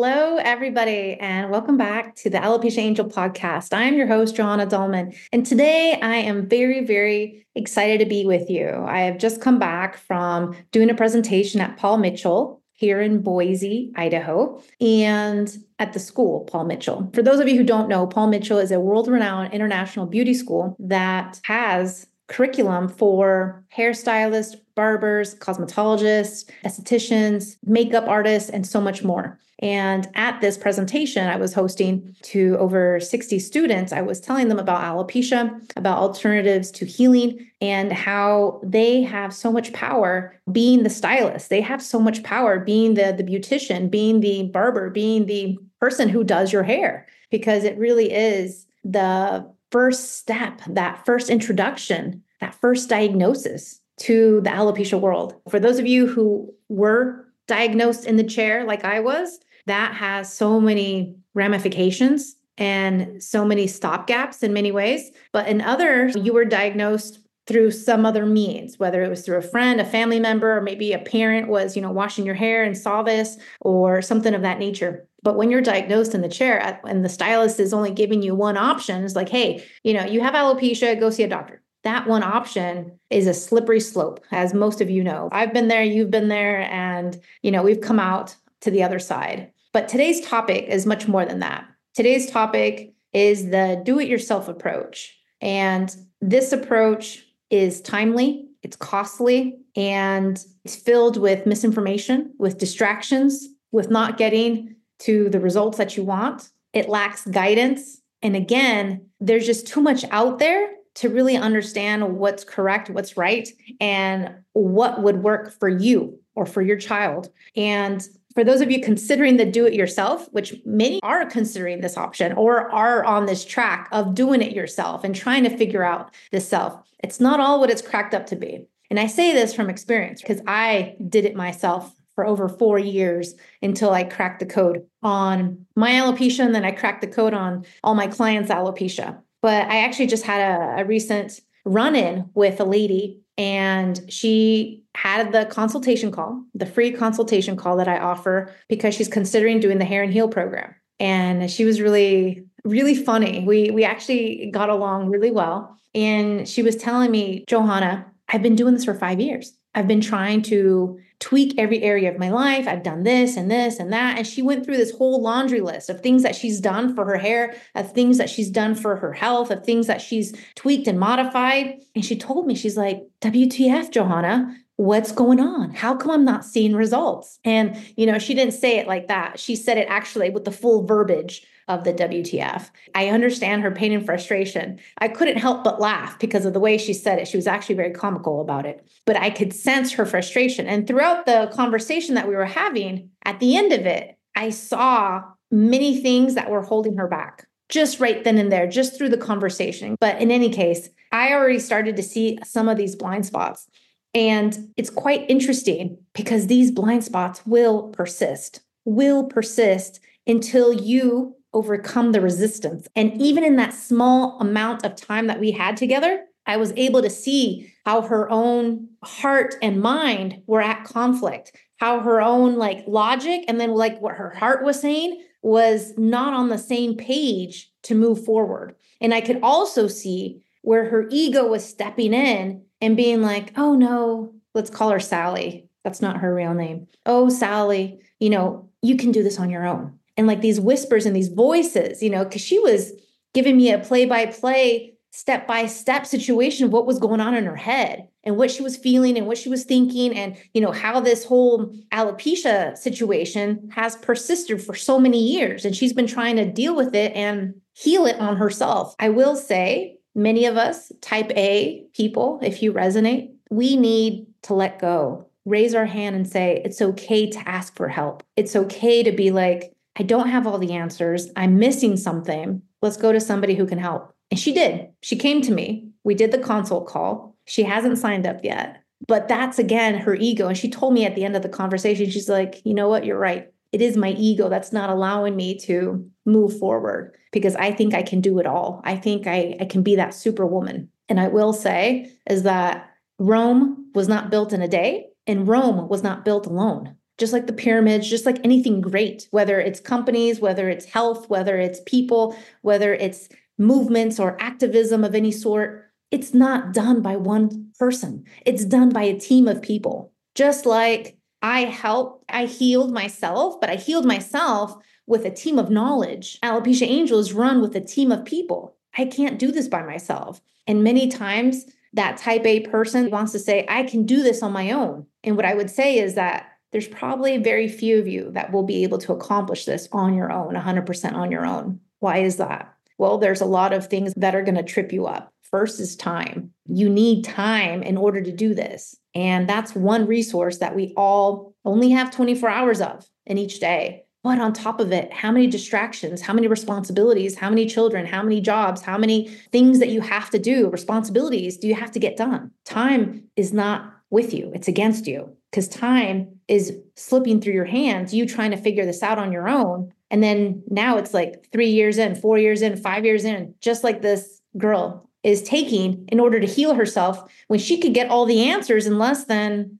[0.00, 3.70] Hello, everybody, and welcome back to the Alopecia Angel podcast.
[3.72, 8.48] I'm your host, Johanna Dolman, and today I am very, very excited to be with
[8.48, 8.68] you.
[8.86, 13.90] I have just come back from doing a presentation at Paul Mitchell here in Boise,
[13.96, 17.10] Idaho, and at the school, Paul Mitchell.
[17.12, 20.32] For those of you who don't know, Paul Mitchell is a world renowned international beauty
[20.32, 29.38] school that has curriculum for hairstylists, barbers, cosmetologists, estheticians, makeup artists, and so much more.
[29.60, 34.58] And at this presentation I was hosting to over 60 students, I was telling them
[34.58, 40.90] about alopecia, about alternatives to healing, and how they have so much power being the
[40.90, 41.50] stylist.
[41.50, 46.08] They have so much power being the, the beautician, being the barber, being the person
[46.08, 52.54] who does your hair, because it really is the first step, that first introduction, that
[52.54, 55.34] first diagnosis to the alopecia world.
[55.50, 60.32] For those of you who were diagnosed in the chair like I was, that has
[60.32, 65.10] so many ramifications and so many stopgaps in many ways.
[65.32, 69.42] But in others, you were diagnosed through some other means, whether it was through a
[69.42, 72.76] friend, a family member, or maybe a parent was, you know, washing your hair and
[72.76, 75.08] saw this or something of that nature.
[75.22, 78.58] But when you're diagnosed in the chair and the stylist is only giving you one
[78.58, 81.62] option, it's like, hey, you know, you have alopecia, go see a doctor.
[81.84, 85.30] That one option is a slippery slope, as most of you know.
[85.32, 88.98] I've been there, you've been there, and, you know, we've come out to the other
[88.98, 89.50] side.
[89.72, 91.66] But today's topic is much more than that.
[91.94, 95.16] Today's topic is the do it yourself approach.
[95.40, 103.90] And this approach is timely, it's costly, and it's filled with misinformation, with distractions, with
[103.90, 106.50] not getting to the results that you want.
[106.72, 108.00] It lacks guidance.
[108.22, 113.48] And again, there's just too much out there to really understand what's correct, what's right,
[113.80, 117.30] and what would work for you or for your child.
[117.54, 121.96] And for those of you considering the do it yourself, which many are considering this
[121.96, 126.12] option or are on this track of doing it yourself and trying to figure out
[126.30, 128.66] this self, it's not all what it's cracked up to be.
[128.90, 133.34] And I say this from experience because I did it myself for over four years
[133.62, 136.44] until I cracked the code on my alopecia.
[136.44, 139.18] And then I cracked the code on all my clients' alopecia.
[139.40, 144.82] But I actually just had a, a recent run in with a lady and she
[144.96, 149.78] had the consultation call, the free consultation call that I offer because she's considering doing
[149.78, 150.74] the hair and heal program.
[150.98, 153.44] And she was really, really funny.
[153.46, 155.76] We we actually got along really well.
[155.94, 159.56] And she was telling me, Johanna, I've been doing this for five years.
[159.74, 162.68] I've been trying to tweak every area of my life.
[162.68, 164.18] I've done this and this and that.
[164.18, 167.16] And she went through this whole laundry list of things that she's done for her
[167.16, 170.98] hair, of things that she's done for her health, of things that she's tweaked and
[170.98, 171.80] modified.
[171.94, 175.74] And she told me, she's like, WTF, Johanna, what's going on?
[175.74, 177.40] How come I'm not seeing results?
[177.44, 179.40] And, you know, she didn't say it like that.
[179.40, 182.70] She said it actually with the full verbiage of the WTF.
[182.94, 184.80] I understand her pain and frustration.
[184.98, 187.28] I couldn't help but laugh because of the way she said it.
[187.28, 190.66] She was actually very comical about it, but I could sense her frustration.
[190.66, 195.24] And throughout the conversation that we were having, at the end of it, I saw
[195.50, 199.16] many things that were holding her back just right then and there, just through the
[199.16, 199.96] conversation.
[200.00, 203.68] But in any case, I already started to see some of these blind spots.
[204.14, 212.12] And it's quite interesting because these blind spots will persist, will persist until you overcome
[212.12, 212.86] the resistance.
[212.94, 217.02] And even in that small amount of time that we had together, I was able
[217.02, 222.84] to see how her own heart and mind were at conflict, how her own like
[222.86, 227.70] logic and then like what her heart was saying was not on the same page
[227.84, 228.74] to move forward.
[229.00, 233.74] And I could also see where her ego was stepping in and being like, oh
[233.74, 235.68] no, let's call her Sally.
[235.84, 236.88] That's not her real name.
[237.06, 241.06] Oh, Sally, you know, you can do this on your own and like these whispers
[241.06, 242.92] and these voices, you know, because she was
[243.32, 247.34] giving me a play by play, step by step situation of what was going on
[247.34, 250.60] in her head and what she was feeling and what she was thinking and you
[250.60, 256.06] know how this whole alopecia situation has persisted for so many years and she's been
[256.06, 260.58] trying to deal with it and heal it on herself i will say many of
[260.58, 266.14] us type a people if you resonate we need to let go raise our hand
[266.14, 268.22] and say, it's okay to ask for help.
[268.36, 271.28] It's okay to be like, I don't have all the answers.
[271.36, 272.62] I'm missing something.
[272.82, 274.14] Let's go to somebody who can help.
[274.30, 274.88] And she did.
[275.02, 275.88] She came to me.
[276.04, 277.36] We did the consult call.
[277.46, 278.82] She hasn't signed up yet.
[279.06, 280.48] But that's again her ego.
[280.48, 283.04] And she told me at the end of the conversation, she's like, you know what?
[283.04, 283.48] You're right.
[283.72, 288.02] It is my ego that's not allowing me to move forward because I think I
[288.02, 288.80] can do it all.
[288.84, 290.88] I think I, I can be that superwoman.
[291.08, 295.88] And I will say is that Rome was not built in a day, and Rome
[295.88, 296.94] was not built alone.
[297.18, 301.58] Just like the pyramids, just like anything great, whether it's companies, whether it's health, whether
[301.58, 303.28] it's people, whether it's
[303.58, 308.24] movements or activism of any sort, it's not done by one person.
[308.46, 310.12] It's done by a team of people.
[310.34, 315.70] Just like I helped, I healed myself, but I healed myself with a team of
[315.70, 316.38] knowledge.
[316.42, 318.76] Alopecia Angel is run with a team of people.
[318.96, 320.40] I can't do this by myself.
[320.66, 324.52] And many times, that type A person wants to say, I can do this on
[324.52, 325.06] my own.
[325.24, 328.62] And what I would say is that there's probably very few of you that will
[328.62, 331.80] be able to accomplish this on your own, 100% on your own.
[332.00, 332.74] Why is that?
[332.98, 335.32] Well, there's a lot of things that are going to trip you up.
[335.42, 336.50] First is time.
[336.66, 338.96] You need time in order to do this.
[339.14, 344.04] And that's one resource that we all only have 24 hours of in each day.
[344.22, 348.22] But on top of it, how many distractions, how many responsibilities, how many children, how
[348.22, 352.00] many jobs, how many things that you have to do, responsibilities do you have to
[352.00, 352.50] get done?
[352.64, 358.14] Time is not with you, it's against you because time is slipping through your hands,
[358.14, 359.92] you trying to figure this out on your own.
[360.10, 363.84] And then now it's like three years in, four years in, five years in, just
[363.84, 368.24] like this girl is taking in order to heal herself when she could get all
[368.24, 369.78] the answers in less than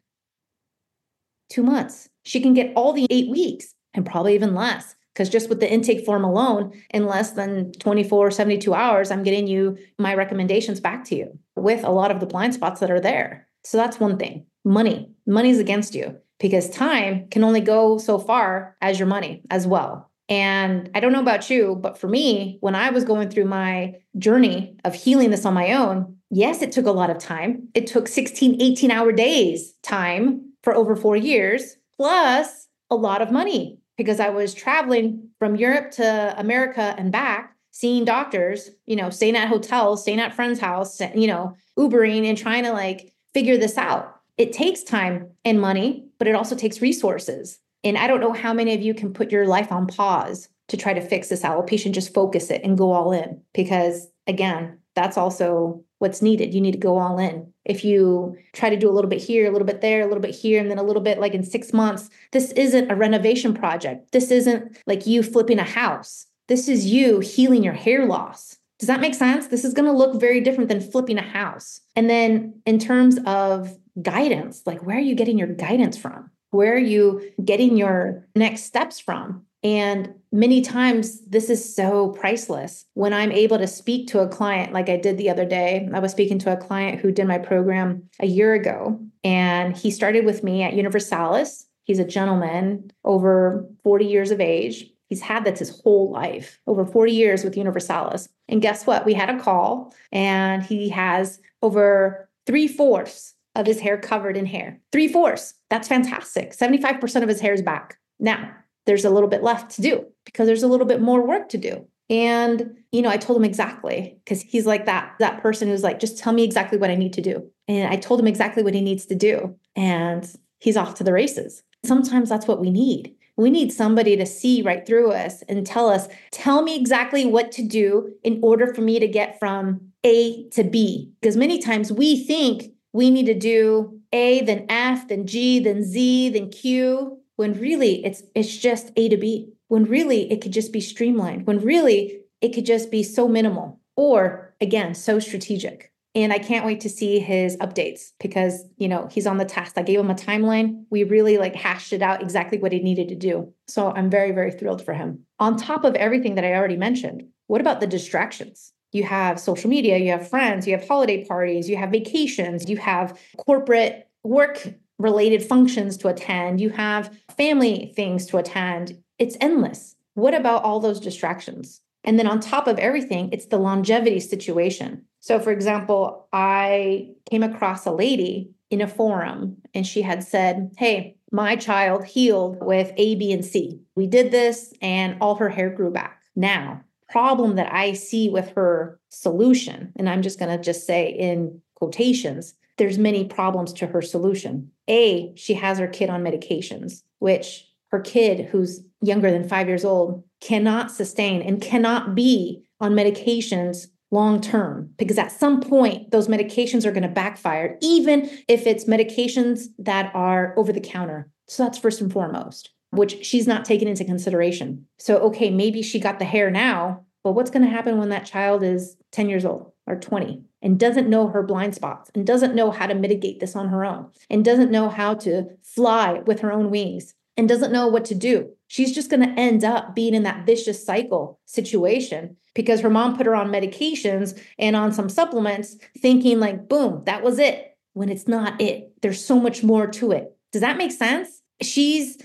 [1.48, 2.08] two months.
[2.24, 4.94] She can get all the eight weeks and probably even less.
[5.14, 9.48] Because just with the intake form alone, in less than 24, 72 hours, I'm getting
[9.48, 13.00] you my recommendations back to you with a lot of the blind spots that are
[13.00, 13.47] there.
[13.64, 14.46] So that's one thing.
[14.64, 19.66] Money, money's against you because time can only go so far as your money as
[19.66, 20.10] well.
[20.28, 23.94] And I don't know about you, but for me, when I was going through my
[24.18, 27.68] journey of healing this on my own, yes, it took a lot of time.
[27.74, 33.32] It took 16, 18 hour days time for over four years, plus a lot of
[33.32, 39.10] money because I was traveling from Europe to America and back, seeing doctors, you know,
[39.10, 43.56] staying at hotels, staying at friends' house, you know, Ubering and trying to like figure
[43.56, 44.16] this out.
[44.36, 47.58] It takes time and money, but it also takes resources.
[47.84, 50.76] And I don't know how many of you can put your life on pause to
[50.76, 53.40] try to fix this alopecia, just focus it and go all in.
[53.54, 56.54] Because again, that's also what's needed.
[56.54, 57.52] You need to go all in.
[57.64, 60.20] If you try to do a little bit here, a little bit there, a little
[60.20, 63.54] bit here, and then a little bit like in six months, this isn't a renovation
[63.54, 64.12] project.
[64.12, 66.26] This isn't like you flipping a house.
[66.46, 68.57] This is you healing your hair loss.
[68.78, 69.48] Does that make sense?
[69.48, 71.80] This is going to look very different than flipping a house.
[71.96, 76.30] And then in terms of guidance, like where are you getting your guidance from?
[76.50, 79.44] Where are you getting your next steps from?
[79.64, 82.86] And many times this is so priceless.
[82.94, 85.98] When I'm able to speak to a client, like I did the other day, I
[85.98, 90.24] was speaking to a client who did my program a year ago, and he started
[90.24, 91.66] with me at Universalis.
[91.82, 94.86] He's a gentleman over 40 years of age.
[95.08, 98.28] He's had that his whole life, over 40 years with Universalis.
[98.48, 99.06] And guess what?
[99.06, 104.46] We had a call, and he has over three fourths of his hair covered in
[104.46, 104.80] hair.
[104.92, 105.54] Three fourths.
[105.70, 106.52] That's fantastic.
[106.52, 107.98] 75% of his hair is back.
[108.20, 108.54] Now,
[108.86, 111.58] there's a little bit left to do because there's a little bit more work to
[111.58, 111.86] do.
[112.10, 116.00] And, you know, I told him exactly because he's like that, that person who's like,
[116.00, 117.50] just tell me exactly what I need to do.
[117.66, 119.54] And I told him exactly what he needs to do.
[119.76, 120.26] And
[120.58, 121.62] he's off to the races.
[121.84, 123.14] Sometimes that's what we need.
[123.38, 127.52] We need somebody to see right through us and tell us, tell me exactly what
[127.52, 131.12] to do in order for me to get from A to B.
[131.20, 135.84] Because many times we think we need to do A, then F, then G, then
[135.84, 139.52] Z, then Q, when really it's it's just A to B.
[139.68, 141.46] When really it could just be streamlined.
[141.46, 145.92] When really it could just be so minimal or again, so strategic.
[146.18, 149.74] And I can't wait to see his updates because, you know, he's on the task.
[149.76, 150.84] I gave him a timeline.
[150.90, 153.52] We really like hashed it out exactly what he needed to do.
[153.68, 155.20] So I'm very, very thrilled for him.
[155.38, 158.72] On top of everything that I already mentioned, what about the distractions?
[158.92, 162.78] you have social media, you have friends, you have holiday parties, you have vacations, you
[162.78, 164.66] have corporate work
[164.98, 168.98] related functions to attend, you have family things to attend.
[169.18, 169.94] It's endless.
[170.14, 171.80] What about all those distractions?
[172.02, 175.04] And then on top of everything, it's the longevity situation.
[175.20, 180.72] So, for example, I came across a lady in a forum and she had said,
[180.76, 183.80] Hey, my child healed with A, B, and C.
[183.94, 186.22] We did this and all her hair grew back.
[186.36, 191.08] Now, problem that I see with her solution, and I'm just going to just say
[191.08, 194.70] in quotations, there's many problems to her solution.
[194.88, 199.84] A, she has her kid on medications, which her kid who's younger than 5 years
[199.84, 206.28] old cannot sustain and cannot be on medications long term because at some point those
[206.28, 211.30] medications are going to backfire even if it's medications that are over the counter.
[211.46, 214.86] So that's first and foremost which she's not taken into consideration.
[214.98, 218.24] So okay maybe she got the hair now but what's going to happen when that
[218.24, 222.54] child is 10 years old or 20 and doesn't know her blind spots and doesn't
[222.54, 226.40] know how to mitigate this on her own and doesn't know how to fly with
[226.40, 229.94] her own wings and doesn't know what to do she's just going to end up
[229.94, 234.92] being in that vicious cycle situation because her mom put her on medications and on
[234.92, 238.92] some supplements, thinking like, boom, that was it, when it's not it.
[239.02, 240.36] There's so much more to it.
[240.52, 241.42] Does that make sense?
[241.62, 242.18] She's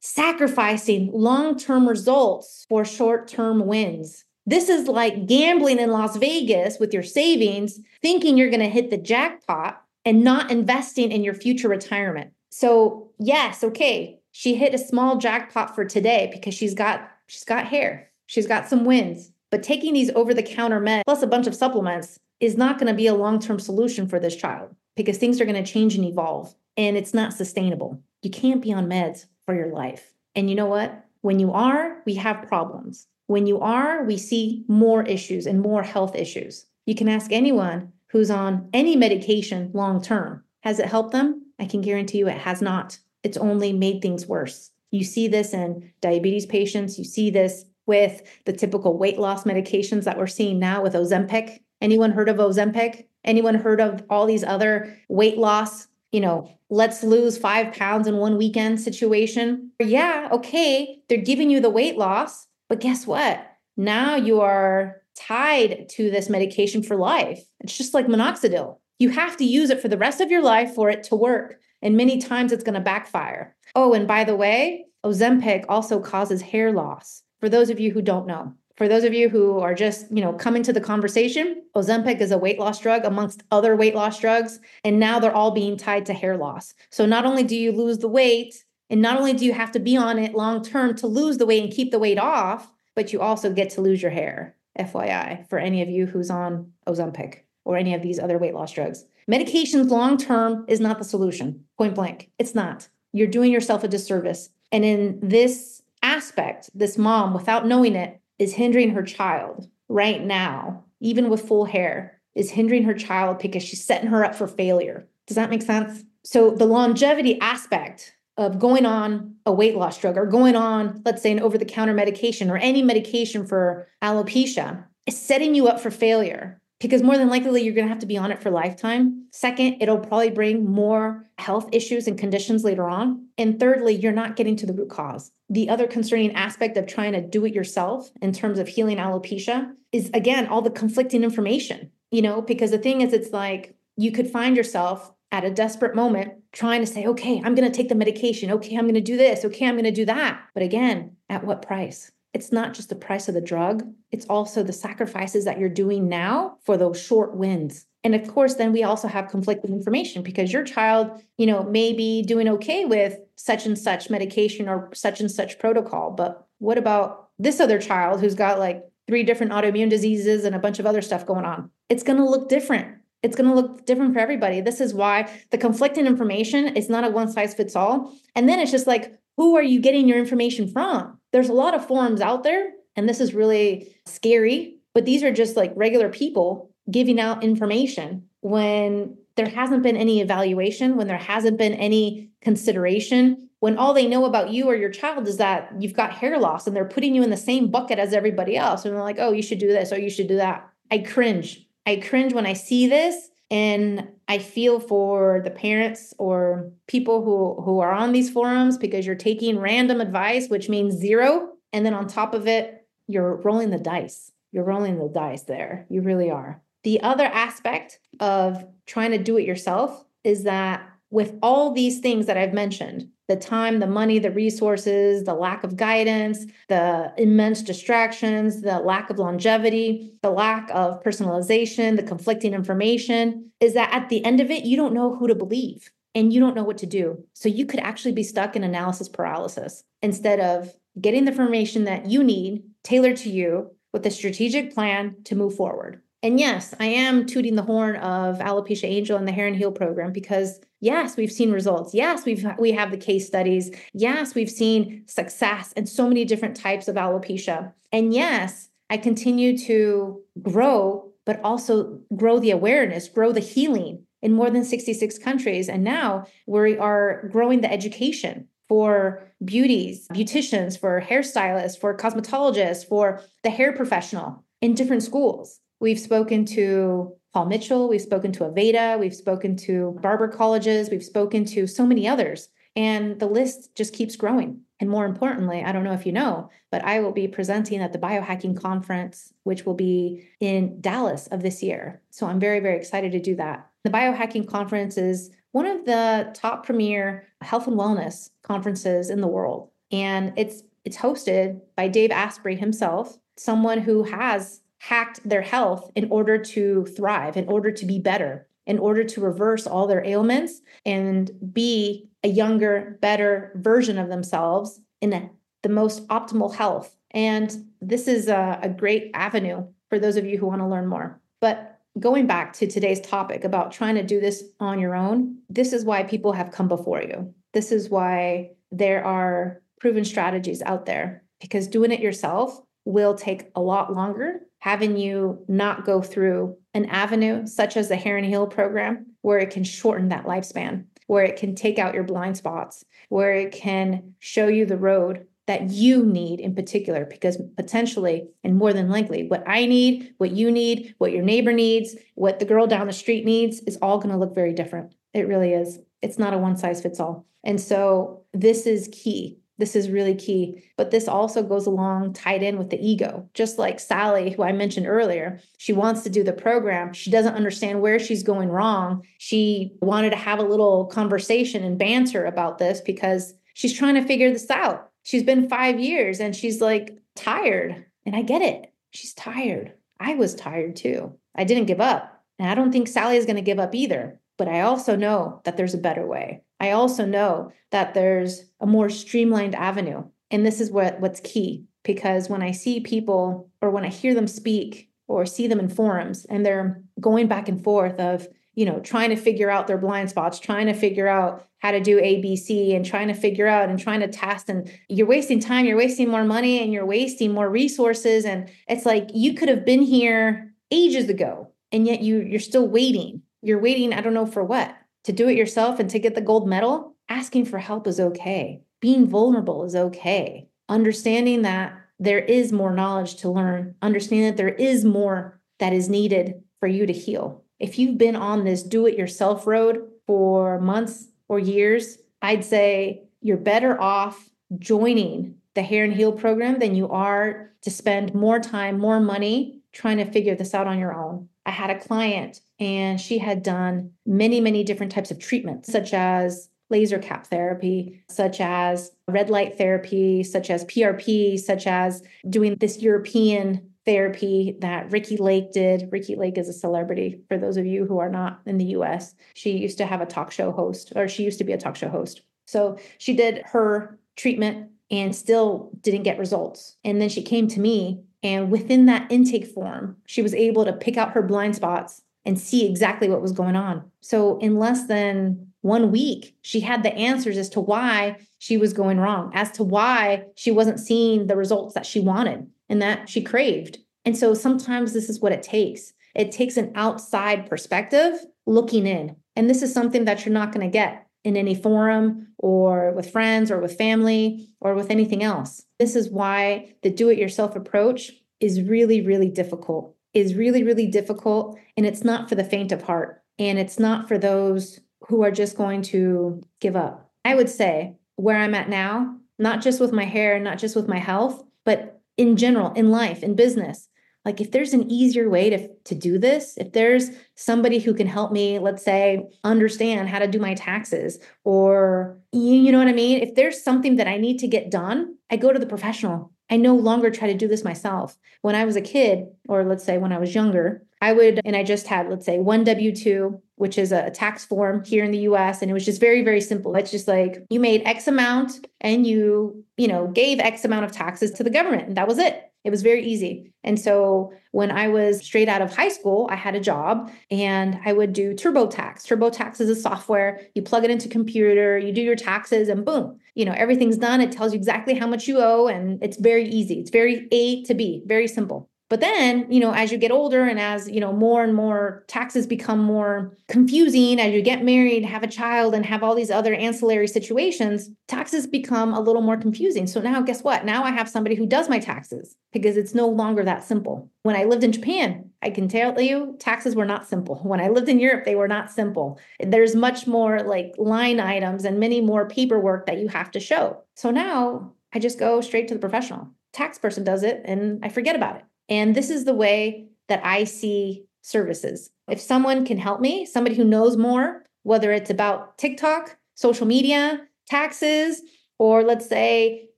[0.00, 4.24] sacrificing long term results for short term wins.
[4.44, 8.90] This is like gambling in Las Vegas with your savings, thinking you're going to hit
[8.90, 12.32] the jackpot and not investing in your future retirement.
[12.50, 17.66] So, yes, okay, she hit a small jackpot for today because she's got she's got
[17.66, 18.10] hair.
[18.26, 19.30] She's got some wins.
[19.50, 22.88] But taking these over the counter meds plus a bunch of supplements is not going
[22.88, 25.94] to be a long term solution for this child because things are going to change
[25.94, 28.02] and evolve and it's not sustainable.
[28.22, 30.12] You can't be on meds for your life.
[30.34, 31.04] And you know what?
[31.20, 33.06] When you are, we have problems.
[33.26, 36.66] When you are, we see more issues and more health issues.
[36.86, 40.42] You can ask anyone who's on any medication long term.
[40.60, 41.46] Has it helped them?
[41.58, 42.98] I can guarantee you it has not.
[43.22, 44.70] It's only made things worse.
[44.90, 50.04] You see this in diabetes patients, you see this with the typical weight loss medications
[50.04, 51.60] that we're seeing now with Ozempic.
[51.80, 53.06] Anyone heard of Ozempic?
[53.24, 58.16] Anyone heard of all these other weight loss, you know, let's lose five pounds in
[58.16, 59.70] one weekend situation?
[59.80, 63.46] Yeah, okay, they're giving you the weight loss, but guess what?
[63.76, 67.42] Now you are tied to this medication for life.
[67.60, 68.78] It's just like minoxidil.
[68.98, 71.58] You have to use it for the rest of your life for it to work.
[71.82, 73.54] And many times it's going to backfire.
[73.74, 78.00] Oh, and by the way, Ozempic also causes hair loss for those of you who
[78.00, 78.54] don't know.
[78.76, 82.30] For those of you who are just, you know, coming to the conversation, Ozempic is
[82.30, 86.06] a weight loss drug amongst other weight loss drugs, and now they're all being tied
[86.06, 86.72] to hair loss.
[86.90, 89.78] So not only do you lose the weight, and not only do you have to
[89.78, 93.12] be on it long term to lose the weight and keep the weight off, but
[93.12, 94.56] you also get to lose your hair.
[94.78, 98.72] FYI, for any of you who's on Ozempic or any of these other weight loss
[98.72, 99.04] drugs.
[99.30, 102.30] Medications long term is not the solution, point blank.
[102.38, 102.88] It's not.
[103.12, 104.50] You're doing yourself a disservice.
[104.70, 110.84] And in this aspect, this mom, without knowing it, is hindering her child right now,
[111.00, 115.06] even with full hair, is hindering her child because she's setting her up for failure.
[115.26, 116.04] Does that make sense?
[116.24, 121.22] So, the longevity aspect of going on a weight loss drug or going on, let's
[121.22, 125.80] say, an over the counter medication or any medication for alopecia is setting you up
[125.80, 128.50] for failure because more than likely you're going to have to be on it for
[128.50, 129.26] lifetime.
[129.30, 133.28] Second, it'll probably bring more health issues and conditions later on.
[133.38, 135.30] And thirdly, you're not getting to the root cause.
[135.48, 139.72] The other concerning aspect of trying to do it yourself in terms of healing alopecia
[139.92, 144.10] is again all the conflicting information, you know, because the thing is, it's like you
[144.10, 147.88] could find yourself at a desperate moment trying to say, okay, I'm going to take
[147.88, 148.50] the medication.
[148.50, 149.44] Okay, I'm going to do this.
[149.44, 150.42] Okay, I'm going to do that.
[150.52, 152.10] But again, at what price?
[152.34, 156.08] It's not just the price of the drug, it's also the sacrifices that you're doing
[156.08, 157.86] now for those short wins.
[158.04, 161.92] And of course, then we also have conflicting information because your child, you know, may
[161.92, 166.10] be doing okay with such and such medication or such and such protocol.
[166.10, 170.58] But what about this other child who's got like three different autoimmune diseases and a
[170.58, 171.70] bunch of other stuff going on?
[171.88, 172.96] It's going to look different.
[173.22, 174.60] It's going to look different for everybody.
[174.60, 178.12] This is why the conflicting information is not a one size fits all.
[178.34, 181.18] And then it's just like, who are you getting your information from?
[181.32, 185.32] There's a lot of forums out there, and this is really scary, but these are
[185.32, 191.16] just like regular people giving out information when there hasn't been any evaluation, when there
[191.16, 195.72] hasn't been any consideration, when all they know about you or your child is that
[195.78, 198.84] you've got hair loss and they're putting you in the same bucket as everybody else.
[198.84, 200.68] And they're like, oh, you should do this or you should do that.
[200.90, 201.66] I cringe.
[201.86, 207.62] I cringe when I see this and I feel for the parents or people who
[207.62, 211.94] who are on these forums because you're taking random advice, which means zero, and then
[211.94, 214.32] on top of it, you're rolling the dice.
[214.52, 215.86] You're rolling the dice there.
[215.90, 216.62] You really are.
[216.84, 222.26] The other aspect of trying to do it yourself is that with all these things
[222.26, 227.62] that I've mentioned, the time, the money, the resources, the lack of guidance, the immense
[227.62, 234.10] distractions, the lack of longevity, the lack of personalization, the conflicting information is that at
[234.10, 236.76] the end of it, you don't know who to believe and you don't know what
[236.78, 237.24] to do.
[237.32, 240.70] So you could actually be stuck in analysis paralysis instead of
[241.00, 245.54] getting the information that you need tailored to you with a strategic plan to move
[245.56, 246.02] forward.
[246.22, 249.72] And yes, I am tooting the horn of Alopecia Angel and the Hair and Heal
[249.72, 251.94] program because yes, we've seen results.
[251.94, 253.72] Yes, we've we have the case studies.
[253.92, 257.72] Yes, we've seen success in so many different types of alopecia.
[257.90, 264.32] And yes, I continue to grow, but also grow the awareness, grow the healing in
[264.32, 265.68] more than 66 countries.
[265.68, 273.22] And now we are growing the education for beauties, beauticians, for hairstylists, for cosmetologists, for
[273.42, 275.58] the hair professional in different schools.
[275.82, 281.02] We've spoken to Paul Mitchell, we've spoken to Aveda, we've spoken to barber colleges, we've
[281.02, 282.50] spoken to so many others.
[282.76, 284.60] And the list just keeps growing.
[284.78, 287.92] And more importantly, I don't know if you know, but I will be presenting at
[287.92, 292.00] the Biohacking Conference, which will be in Dallas of this year.
[292.10, 293.68] So I'm very, very excited to do that.
[293.82, 299.26] The Biohacking Conference is one of the top premier health and wellness conferences in the
[299.26, 299.70] world.
[299.90, 306.10] And it's it's hosted by Dave Asprey himself, someone who has hacked their health in
[306.10, 310.60] order to thrive, in order to be better, in order to reverse all their ailments
[310.84, 315.30] and be a younger, better version of themselves in a,
[315.62, 316.96] the most optimal health.
[317.12, 320.88] And this is a, a great avenue for those of you who want to learn
[320.88, 321.20] more.
[321.40, 325.72] But going back to today's topic about trying to do this on your own, this
[325.72, 327.32] is why people have come before you.
[327.52, 333.48] This is why there are proven strategies out there because doing it yourself will take
[333.54, 338.46] a lot longer having you not go through an avenue such as the and Heal
[338.46, 342.84] program, where it can shorten that lifespan, where it can take out your blind spots,
[343.08, 348.54] where it can show you the road that you need in particular, because potentially and
[348.54, 352.44] more than likely, what I need, what you need, what your neighbor needs, what the
[352.44, 354.94] girl down the street needs is all going to look very different.
[355.12, 355.80] It really is.
[356.02, 357.26] It's not a one size fits all.
[357.42, 360.64] And so this is key this is really key.
[360.76, 363.28] But this also goes along tied in with the ego.
[363.34, 366.92] Just like Sally, who I mentioned earlier, she wants to do the program.
[366.92, 369.06] She doesn't understand where she's going wrong.
[369.18, 374.04] She wanted to have a little conversation and banter about this because she's trying to
[374.04, 374.90] figure this out.
[375.02, 377.84] She's been five years and she's like tired.
[378.06, 378.72] And I get it.
[378.90, 379.74] She's tired.
[380.00, 381.16] I was tired too.
[381.34, 382.20] I didn't give up.
[382.38, 384.18] And I don't think Sally is going to give up either.
[384.38, 386.42] But I also know that there's a better way.
[386.62, 390.04] I also know that there's a more streamlined avenue.
[390.30, 394.14] And this is what, what's key because when I see people or when I hear
[394.14, 398.64] them speak or see them in forums and they're going back and forth of, you
[398.64, 402.00] know, trying to figure out their blind spots, trying to figure out how to do
[402.00, 404.48] ABC and trying to figure out and trying to test.
[404.48, 408.24] And you're wasting time, you're wasting more money, and you're wasting more resources.
[408.24, 412.68] And it's like you could have been here ages ago, and yet you you're still
[412.68, 413.22] waiting.
[413.42, 416.20] You're waiting, I don't know for what to do it yourself and to get the
[416.20, 418.62] gold medal, asking for help is okay.
[418.80, 420.48] Being vulnerable is okay.
[420.68, 425.88] Understanding that there is more knowledge to learn, understanding that there is more that is
[425.88, 427.44] needed for you to heal.
[427.60, 433.04] If you've been on this do it yourself road for months or years, I'd say
[433.20, 438.40] you're better off joining the Hair and Heal program than you are to spend more
[438.40, 441.28] time, more money trying to figure this out on your own.
[441.44, 445.92] I had a client and she had done many, many different types of treatments, such
[445.92, 452.56] as laser cap therapy, such as red light therapy, such as PRP, such as doing
[452.56, 455.88] this European therapy that Ricki Lake did.
[455.90, 459.14] Ricki Lake is a celebrity for those of you who are not in the US.
[459.34, 461.76] She used to have a talk show host, or she used to be a talk
[461.76, 462.22] show host.
[462.46, 466.76] So she did her treatment and still didn't get results.
[466.84, 470.72] And then she came to me and within that intake form, she was able to
[470.72, 473.90] pick out her blind spots and see exactly what was going on.
[474.00, 478.72] So, in less than one week, she had the answers as to why she was
[478.72, 483.08] going wrong, as to why she wasn't seeing the results that she wanted and that
[483.08, 483.78] she craved.
[484.04, 489.16] And so, sometimes this is what it takes it takes an outside perspective looking in.
[489.34, 493.10] And this is something that you're not going to get in any forum or with
[493.10, 495.64] friends or with family or with anything else.
[495.78, 500.86] This is why the do it yourself approach is really, really difficult, is really, really
[500.86, 501.58] difficult.
[501.76, 503.22] And it's not for the faint of heart.
[503.38, 507.10] And it's not for those who are just going to give up.
[507.24, 510.88] I would say where I'm at now, not just with my hair, not just with
[510.88, 513.88] my health, but in general, in life, in business,
[514.24, 518.06] like if there's an easier way to, to do this if there's somebody who can
[518.06, 522.88] help me let's say understand how to do my taxes or you, you know what
[522.88, 525.66] i mean if there's something that i need to get done i go to the
[525.66, 529.64] professional i no longer try to do this myself when i was a kid or
[529.64, 532.64] let's say when i was younger i would and i just had let's say one
[532.64, 535.62] w2 which is a tax form here in the US.
[535.62, 536.74] And it was just very, very simple.
[536.74, 540.90] It's just like you made X amount and you, you know, gave X amount of
[540.90, 541.86] taxes to the government.
[541.86, 542.51] And that was it.
[542.64, 543.52] It was very easy.
[543.64, 547.78] And so when I was straight out of high school, I had a job and
[547.84, 549.06] I would do TurboTax.
[549.06, 550.40] TurboTax is a software.
[550.54, 554.20] You plug it into computer, you do your taxes and boom, you know, everything's done.
[554.20, 556.80] It tells you exactly how much you owe and it's very easy.
[556.80, 558.68] It's very A to B, very simple.
[558.92, 562.04] But then, you know, as you get older and as, you know, more and more
[562.08, 566.30] taxes become more confusing, as you get married, have a child, and have all these
[566.30, 569.86] other ancillary situations, taxes become a little more confusing.
[569.86, 570.66] So now, guess what?
[570.66, 574.10] Now I have somebody who does my taxes because it's no longer that simple.
[574.24, 577.36] When I lived in Japan, I can tell you taxes were not simple.
[577.36, 579.18] When I lived in Europe, they were not simple.
[579.40, 583.84] There's much more like line items and many more paperwork that you have to show.
[583.96, 586.28] So now I just go straight to the professional.
[586.52, 588.42] Tax person does it and I forget about it.
[588.68, 591.90] And this is the way that I see services.
[592.08, 597.20] If someone can help me, somebody who knows more, whether it's about TikTok, social media,
[597.48, 598.22] taxes,
[598.58, 599.68] or let's say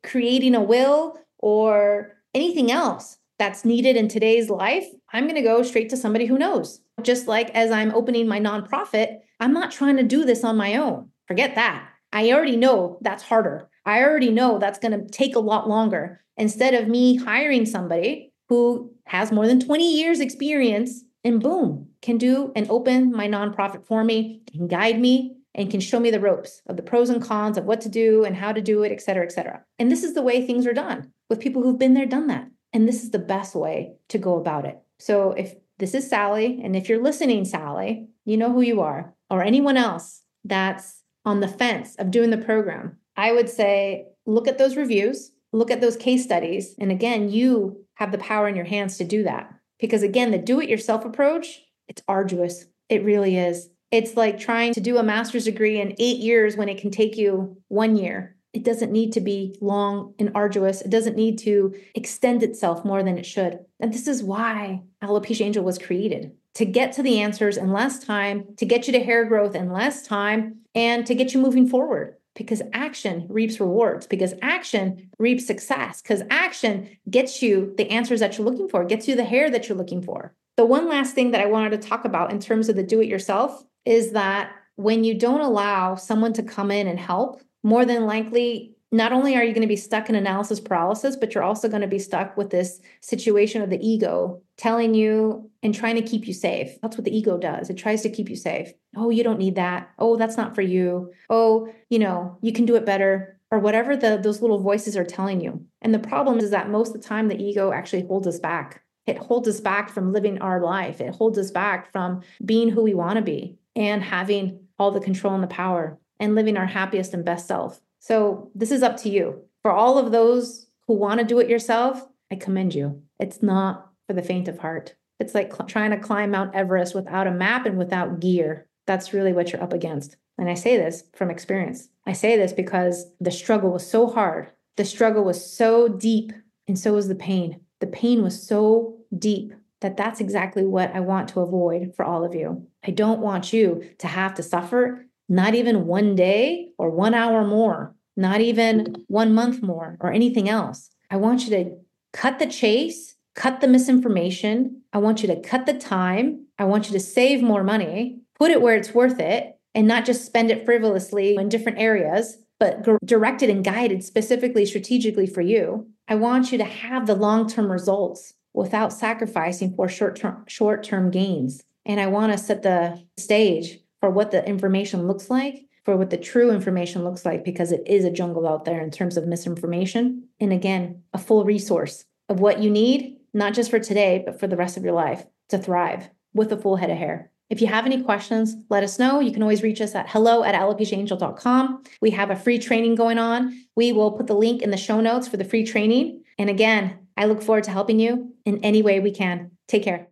[0.03, 5.62] creating a will or anything else that's needed in today's life, I'm going to go
[5.62, 6.81] straight to somebody who knows.
[7.03, 10.77] Just like as I'm opening my nonprofit, I'm not trying to do this on my
[10.77, 11.11] own.
[11.27, 11.88] Forget that.
[12.12, 13.68] I already know that's harder.
[13.85, 16.20] I already know that's going to take a lot longer.
[16.37, 22.18] Instead of me hiring somebody who has more than 20 years experience and boom, can
[22.18, 26.20] do and open my nonprofit for me, can guide me and can show me the
[26.20, 28.92] ropes of the pros and cons of what to do and how to do it,
[28.92, 29.62] et cetera, et cetera.
[29.78, 32.48] And this is the way things are done with people who've been there, done that.
[32.72, 34.78] And this is the best way to go about it.
[34.98, 39.14] So if this is Sally, and if you're listening, Sally, you know who you are,
[39.30, 44.48] or anyone else that's on the fence of doing the program, I would say look
[44.48, 46.75] at those reviews, look at those case studies.
[46.79, 49.55] And again, you have the power in your hands to do that.
[49.79, 52.67] Because again, the do it yourself approach, it's arduous.
[52.88, 53.69] It really is.
[53.90, 57.17] It's like trying to do a master's degree in eight years when it can take
[57.17, 58.37] you one year.
[58.53, 60.81] It doesn't need to be long and arduous.
[60.81, 63.61] It doesn't need to extend itself more than it should.
[63.81, 68.05] And this is why Alopecia Angel was created to get to the answers in less
[68.05, 71.69] time, to get you to hair growth in less time, and to get you moving
[71.69, 78.20] forward because action reaps rewards, because action reaps success, because action gets you the answers
[78.20, 80.35] that you're looking for, gets you the hair that you're looking for.
[80.57, 83.01] The one last thing that I wanted to talk about in terms of the do
[83.01, 87.85] it yourself is that when you don't allow someone to come in and help, more
[87.85, 91.42] than likely not only are you going to be stuck in analysis paralysis, but you're
[91.42, 95.97] also going to be stuck with this situation of the ego telling you and trying
[95.97, 96.79] to keep you safe.
[96.81, 97.71] That's what the ego does.
[97.71, 98.73] It tries to keep you safe.
[98.97, 99.90] Oh, you don't need that.
[99.99, 101.12] Oh, that's not for you.
[101.29, 105.05] Oh, you know, you can do it better or whatever the those little voices are
[105.05, 105.64] telling you.
[105.83, 108.83] And the problem is that most of the time the ego actually holds us back.
[109.07, 111.01] It holds us back from living our life.
[111.01, 115.01] It holds us back from being who we want to be and having all the
[115.01, 117.81] control and the power and living our happiest and best self.
[117.99, 119.43] So this is up to you.
[119.62, 123.03] For all of those who want to do it yourself, I commend you.
[123.19, 124.95] It's not for the faint of heart.
[125.21, 128.69] It's like cl- trying to climb Mount Everest without a map and without gear.
[128.87, 130.17] That's really what you're up against.
[130.38, 131.88] And I say this from experience.
[132.07, 134.49] I say this because the struggle was so hard.
[134.77, 136.33] The struggle was so deep,
[136.67, 137.61] and so was the pain.
[137.81, 142.25] The pain was so deep that that's exactly what I want to avoid for all
[142.25, 142.67] of you.
[142.87, 147.45] I don't want you to have to suffer not even one day or one hour
[147.45, 150.90] more, not even one month more or anything else.
[151.11, 151.77] I want you to
[152.12, 154.83] cut the chase, cut the misinformation.
[154.92, 156.47] I want you to cut the time.
[156.59, 160.05] I want you to save more money, put it where it's worth it, and not
[160.05, 165.88] just spend it frivolously in different areas, but directed and guided specifically strategically for you.
[166.07, 171.62] I want you to have the long-term results without sacrificing for short-term short-term gains.
[171.85, 176.11] And I want to set the stage for what the information looks like, for what
[176.11, 179.27] the true information looks like, because it is a jungle out there in terms of
[179.27, 180.29] misinformation.
[180.40, 184.47] And again, a full resource of what you need, not just for today, but for
[184.47, 187.31] the rest of your life to thrive with a full head of hair.
[187.51, 189.20] If you have any questions, let us know.
[189.20, 191.83] You can always reach us at hello at alopeciaangel.com.
[192.01, 193.66] We have a free training going on.
[193.77, 196.23] We will put the link in the show notes for the free training.
[196.38, 199.51] And again, I look forward to helping you in any way we can.
[199.68, 200.09] Take care.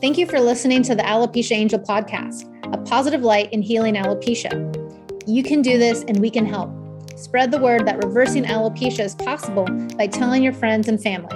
[0.00, 4.52] Thank you for listening to the Alopecia Angel podcast, a positive light in healing alopecia.
[5.26, 6.81] You can do this and we can help.
[7.22, 9.64] Spread the word that reversing alopecia is possible
[9.96, 11.30] by telling your friends and family.